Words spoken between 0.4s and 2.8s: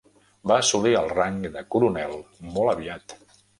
Va assolir el rang de coronel molt